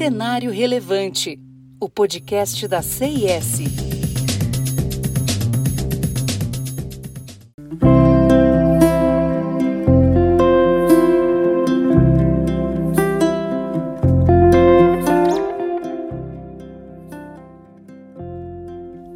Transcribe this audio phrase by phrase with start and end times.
[0.00, 1.38] Cenário Relevante,
[1.78, 3.60] o podcast da CIS.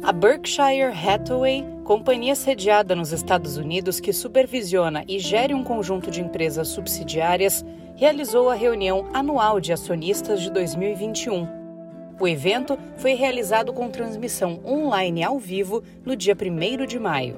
[0.03, 6.21] A Berkshire Hathaway, companhia sediada nos Estados Unidos que supervisiona e gere um conjunto de
[6.21, 7.65] empresas subsidiárias,
[7.95, 11.47] realizou a reunião anual de acionistas de 2021.
[12.19, 17.37] O evento foi realizado com transmissão online ao vivo no dia 1 de maio.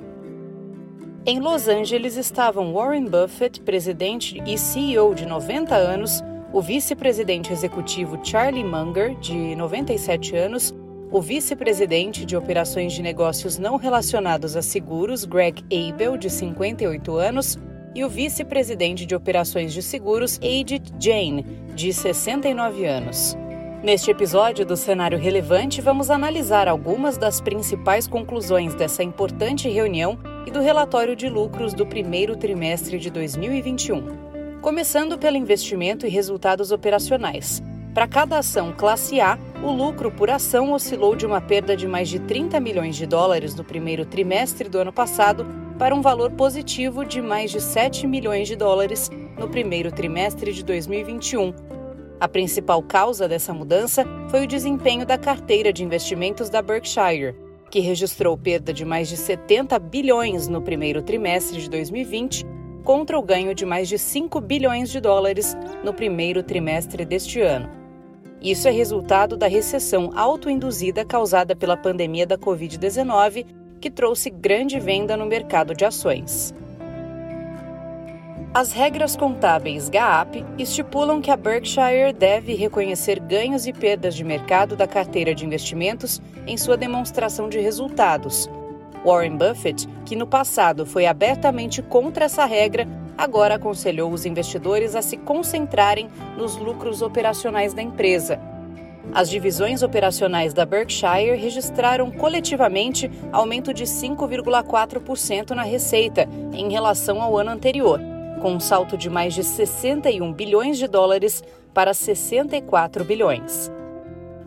[1.25, 6.23] Em Los Angeles estavam Warren Buffett, presidente e CEO de 90 anos,
[6.53, 10.73] o vice-presidente executivo Charlie Munger, de 97 anos,
[11.11, 17.57] o vice-presidente de operações de negócios não relacionados a seguros, Greg Abel, de 58 anos,
[17.97, 21.41] e o vice-presidente de operações de seguros, Edith Jane,
[21.73, 23.35] de 69 anos.
[23.81, 30.51] Neste episódio do Cenário Relevante, vamos analisar algumas das principais conclusões dessa importante reunião e
[30.51, 34.59] do relatório de lucros do primeiro trimestre de 2021.
[34.61, 37.63] Começando pelo investimento e resultados operacionais.
[37.95, 42.09] Para cada ação classe A, o lucro por ação oscilou de uma perda de mais
[42.09, 47.05] de 30 milhões de dólares no primeiro trimestre do ano passado para um valor positivo
[47.05, 51.53] de mais de 7 milhões de dólares no primeiro trimestre de 2021.
[52.19, 57.35] A principal causa dessa mudança foi o desempenho da carteira de investimentos da Berkshire,
[57.69, 62.43] que registrou perda de mais de 70 bilhões no primeiro trimestre de 2020,
[62.83, 67.69] contra o ganho de mais de 5 bilhões de dólares no primeiro trimestre deste ano.
[68.41, 73.45] Isso é resultado da recessão autoinduzida causada pela pandemia da Covid-19
[73.79, 76.53] que trouxe grande venda no mercado de ações.
[78.53, 84.75] As regras contábeis GAAP estipulam que a Berkshire deve reconhecer ganhos e perdas de mercado
[84.75, 88.49] da carteira de investimentos em sua demonstração de resultados.
[89.05, 95.01] Warren Buffett, que no passado foi abertamente contra essa regra, agora aconselhou os investidores a
[95.01, 98.56] se concentrarem nos lucros operacionais da empresa
[99.13, 107.37] as divisões operacionais da Berkshire registraram coletivamente aumento de 5,4% na receita em relação ao
[107.37, 107.99] ano anterior,
[108.41, 113.71] com um salto de mais de 61 bilhões de dólares para 64 bilhões.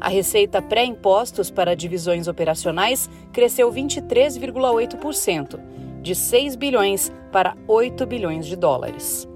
[0.00, 5.60] A receita pré-impostos para divisões operacionais cresceu 23,8%,
[6.00, 9.29] de 6 bilhões para 8 bilhões de dólares.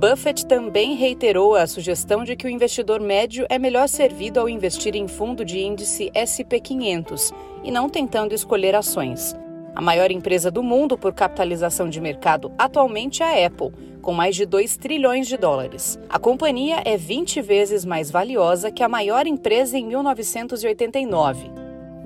[0.00, 4.96] Buffett também reiterou a sugestão de que o investidor médio é melhor servido ao investir
[4.96, 9.36] em fundo de índice SP500 e não tentando escolher ações.
[9.74, 14.34] A maior empresa do mundo por capitalização de mercado atualmente é a Apple, com mais
[14.34, 15.98] de 2 trilhões de dólares.
[16.08, 21.50] A companhia é 20 vezes mais valiosa que a maior empresa em 1989.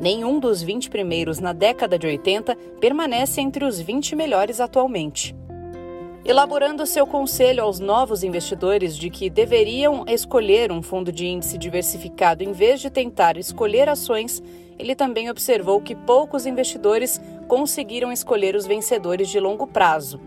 [0.00, 5.32] Nenhum dos 20 primeiros na década de 80 permanece entre os 20 melhores atualmente
[6.24, 12.42] elaborando seu conselho aos novos investidores de que deveriam escolher um fundo de índice diversificado
[12.42, 14.42] em vez de tentar escolher ações,
[14.78, 20.18] ele também observou que poucos investidores conseguiram escolher os vencedores de longo prazo.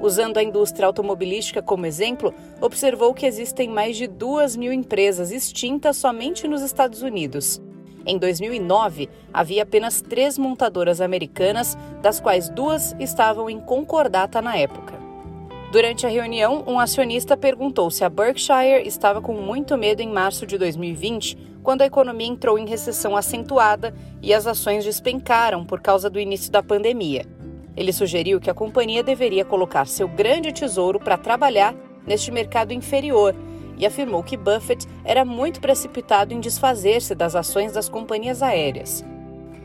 [0.00, 5.96] Usando a indústria automobilística como exemplo, observou que existem mais de duas mil empresas extintas
[5.96, 7.60] somente nos Estados Unidos.
[8.06, 14.97] Em 2009, havia apenas três montadoras americanas, das quais duas estavam em concordata na época.
[15.70, 20.46] Durante a reunião, um acionista perguntou se a Berkshire estava com muito medo em março
[20.46, 26.08] de 2020, quando a economia entrou em recessão acentuada e as ações despencaram por causa
[26.08, 27.26] do início da pandemia.
[27.76, 31.74] Ele sugeriu que a companhia deveria colocar seu grande tesouro para trabalhar
[32.06, 33.36] neste mercado inferior
[33.76, 39.04] e afirmou que Buffett era muito precipitado em desfazer-se das ações das companhias aéreas.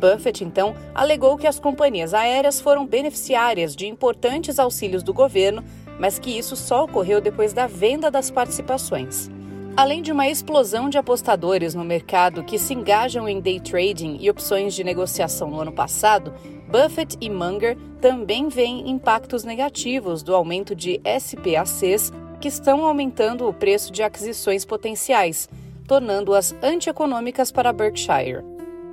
[0.03, 5.63] Buffett, então, alegou que as companhias aéreas foram beneficiárias de importantes auxílios do governo
[5.99, 9.29] mas que isso só ocorreu depois da venda das participações.
[9.75, 14.29] Além de uma explosão de apostadores no mercado que se engajam em day trading e
[14.29, 16.31] opções de negociação no ano passado,
[16.69, 23.53] Buffett e Munger também veem impactos negativos do aumento de SPACs que estão aumentando o
[23.53, 25.50] preço de aquisições potenciais,
[25.88, 28.44] tornando-as antieconômicas para Berkshire.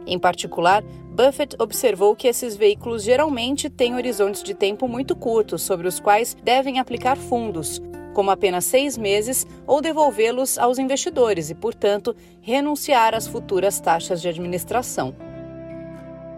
[0.06, 0.82] Em particular,
[1.22, 6.34] Buffett observou que esses veículos geralmente têm horizontes de tempo muito curtos sobre os quais
[6.42, 7.78] devem aplicar fundos,
[8.14, 14.30] como apenas seis meses, ou devolvê-los aos investidores e, portanto, renunciar às futuras taxas de
[14.30, 15.14] administração.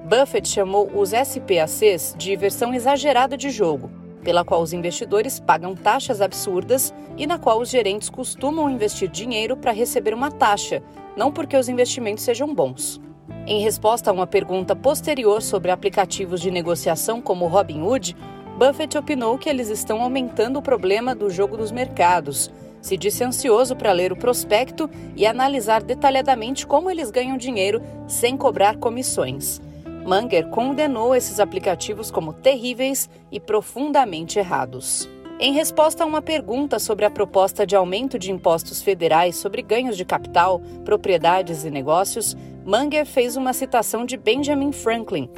[0.05, 3.89] Buffett chamou os SPACs de versão exagerada de jogo,
[4.25, 9.57] pela qual os investidores pagam taxas absurdas e na qual os gerentes costumam investir dinheiro
[9.57, 10.83] para receber uma taxa,
[11.17, 13.01] não porque os investimentos sejam bons.
[13.45, 18.17] Em resposta a uma pergunta posterior sobre aplicativos de negociação como Robinhood,
[18.57, 22.53] Buffett opinou que eles estão aumentando o problema do jogo dos mercados.
[22.81, 28.37] Se disse ansioso para ler o prospecto e analisar detalhadamente como eles ganham dinheiro sem
[28.37, 29.61] cobrar comissões.
[30.07, 35.09] Munger condenou esses aplicativos como terríveis e profundamente errados.
[35.41, 39.97] Em resposta a uma pergunta sobre a proposta de aumento de impostos federais sobre ganhos
[39.97, 45.29] de capital, propriedades e negócios, Munger fez uma citação de Benjamin Franklin.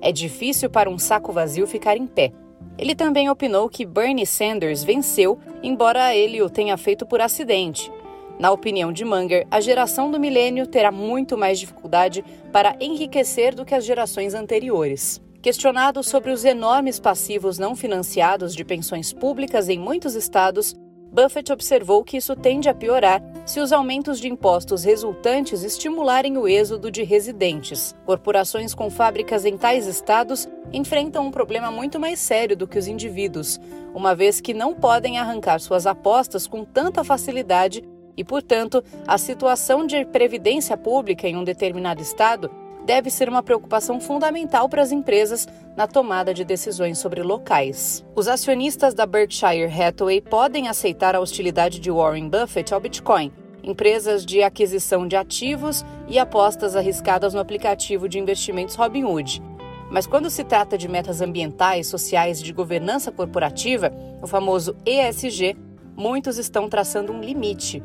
[0.00, 2.32] É difícil para um saco vazio ficar em pé.
[2.78, 7.90] Ele também opinou que Bernie Sanders venceu, embora ele o tenha feito por acidente,
[8.38, 13.64] na opinião de Munger, a geração do milênio terá muito mais dificuldade para enriquecer do
[13.64, 15.22] que as gerações anteriores.
[15.40, 20.74] Questionado sobre os enormes passivos não financiados de pensões públicas em muitos estados,
[21.10, 26.48] Buffett observou que isso tende a piorar se os aumentos de impostos resultantes estimularem o
[26.48, 27.94] êxodo de residentes.
[28.04, 32.86] Corporações com fábricas em tais estados enfrentam um problema muito mais sério do que os
[32.86, 33.60] indivíduos,
[33.94, 37.82] uma vez que não podem arrancar suas apostas com tanta facilidade
[38.16, 42.50] e, portanto, a situação de previdência pública em um determinado estado
[42.86, 45.46] deve ser uma preocupação fundamental para as empresas
[45.76, 48.06] na tomada de decisões sobre locais.
[48.14, 54.24] Os acionistas da Berkshire Hathaway podem aceitar a hostilidade de Warren Buffett ao Bitcoin, empresas
[54.24, 59.42] de aquisição de ativos e apostas arriscadas no aplicativo de investimentos Robinhood.
[59.90, 63.92] Mas quando se trata de metas ambientais, sociais e de governança corporativa,
[64.22, 65.56] o famoso ESG,
[65.96, 67.82] muitos estão traçando um limite.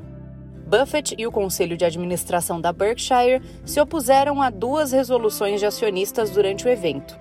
[0.71, 6.29] Buffett e o conselho de administração da Berkshire se opuseram a duas resoluções de acionistas
[6.29, 7.19] durante o evento.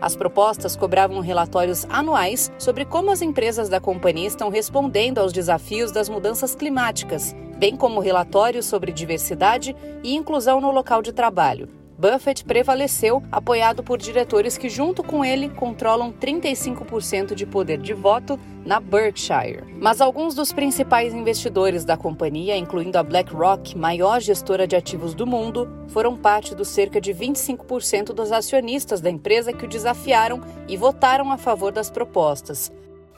[0.00, 5.92] As propostas cobravam relatórios anuais sobre como as empresas da companhia estão respondendo aos desafios
[5.92, 11.77] das mudanças climáticas, bem como relatórios sobre diversidade e inclusão no local de trabalho.
[11.98, 18.38] Buffett prevaleceu, apoiado por diretores que, junto com ele, controlam 35% de poder de voto
[18.64, 19.64] na Berkshire.
[19.80, 25.26] Mas alguns dos principais investidores da companhia, incluindo a BlackRock, maior gestora de ativos do
[25.26, 30.76] mundo, foram parte dos cerca de 25% dos acionistas da empresa que o desafiaram e
[30.76, 32.70] votaram a favor das propostas.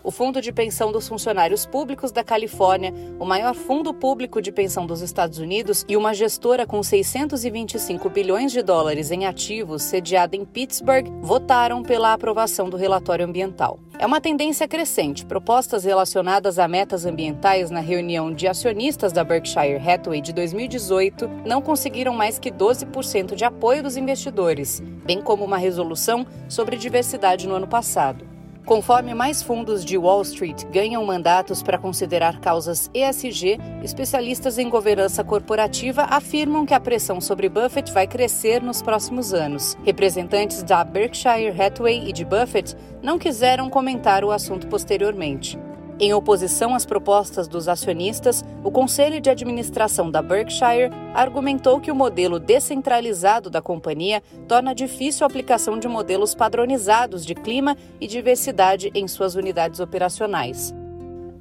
[0.03, 4.87] O Fundo de Pensão dos Funcionários Públicos da Califórnia, o maior fundo público de pensão
[4.87, 10.45] dos Estados Unidos e uma gestora com 625 bilhões de dólares em ativos, sediada em
[10.45, 13.79] Pittsburgh, votaram pela aprovação do relatório ambiental.
[13.99, 15.27] É uma tendência crescente.
[15.27, 21.61] Propostas relacionadas a metas ambientais na reunião de acionistas da Berkshire Hathaway de 2018 não
[21.61, 27.55] conseguiram mais que 12% de apoio dos investidores, bem como uma resolução sobre diversidade no
[27.55, 28.30] ano passado.
[28.71, 35.25] Conforme mais fundos de Wall Street ganham mandatos para considerar causas ESG, especialistas em governança
[35.25, 39.77] corporativa afirmam que a pressão sobre Buffett vai crescer nos próximos anos.
[39.83, 45.59] Representantes da Berkshire Hathaway e de Buffett não quiseram comentar o assunto posteriormente.
[46.03, 51.95] Em oposição às propostas dos acionistas, o Conselho de Administração da Berkshire argumentou que o
[51.95, 58.91] modelo descentralizado da companhia torna difícil a aplicação de modelos padronizados de clima e diversidade
[58.95, 60.75] em suas unidades operacionais.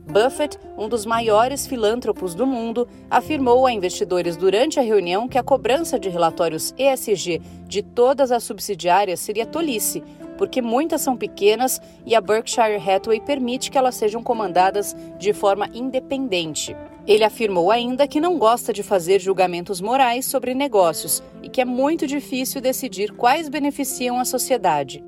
[0.09, 5.43] Buffett, um dos maiores filântropos do mundo, afirmou a investidores durante a reunião que a
[5.43, 10.03] cobrança de relatórios ESG de todas as subsidiárias seria tolice,
[10.39, 15.69] porque muitas são pequenas e a Berkshire Hathaway permite que elas sejam comandadas de forma
[15.73, 16.73] independente.
[17.05, 21.65] Ele afirmou ainda que não gosta de fazer julgamentos morais sobre negócios e que é
[21.65, 25.03] muito difícil decidir quais beneficiam a sociedade.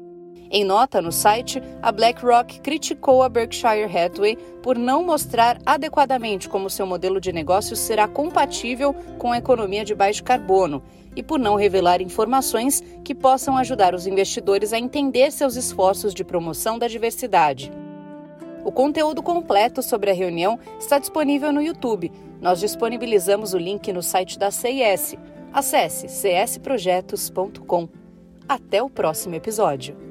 [0.53, 6.70] Em nota no site, a BlackRock criticou a Berkshire Hathaway por não mostrar adequadamente como
[6.70, 10.84] seu modelo de negócios será compatível com a economia de baixo carbono
[11.15, 16.25] e por não revelar informações que possam ajudar os investidores a entender seus esforços de
[16.25, 17.72] promoção da diversidade.
[18.65, 22.12] O conteúdo completo sobre a reunião está disponível no YouTube.
[22.41, 25.15] Nós disponibilizamos o link no site da CIS.
[25.53, 27.88] Acesse csprojetos.com.
[28.48, 30.11] Até o próximo episódio.